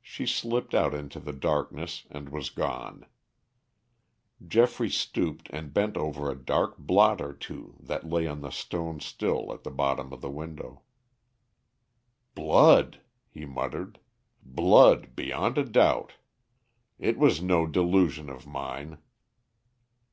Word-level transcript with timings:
She 0.00 0.26
slipped 0.26 0.74
out 0.74 0.92
into 0.92 1.20
the 1.20 1.32
darkness 1.32 2.04
and 2.10 2.30
was 2.30 2.50
gone. 2.50 3.06
Geoffrey 4.44 4.90
stooped 4.90 5.48
and 5.50 5.72
bent 5.72 5.96
over 5.96 6.28
a 6.28 6.34
dark 6.34 6.78
blot 6.78 7.20
or 7.20 7.32
two 7.32 7.76
that 7.78 8.10
lay 8.10 8.26
on 8.26 8.40
the 8.40 8.50
stone 8.50 8.98
still 8.98 9.52
at 9.52 9.62
the 9.62 9.70
bottom 9.70 10.12
of 10.12 10.20
the 10.20 10.32
window. 10.32 10.82
"Blood," 12.34 13.02
he 13.30 13.44
muttered, 13.46 14.00
"blood 14.42 15.14
beyond 15.14 15.56
a 15.56 15.64
doubt. 15.64 16.14
It 16.98 17.16
was 17.16 17.40
no 17.40 17.64
delusion 17.64 18.28
of 18.28 18.48
mine." 18.48 18.98